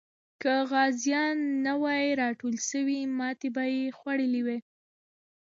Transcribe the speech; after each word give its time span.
که 0.41 0.53
غازیان 0.71 1.37
نه 1.65 1.73
وای 1.83 2.05
راټول 2.21 2.55
سوي، 2.69 2.99
ماتې 3.17 3.49
به 3.55 3.63
یې 3.73 3.83
خوړلې 3.97 4.41
وه. 4.47 4.57